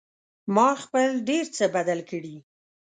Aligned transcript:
ما 0.55 0.69
خپل 0.83 1.07
ډېر 1.27 1.45
څه 1.57 1.65
بدل 1.75 1.99
کړي 2.09 2.35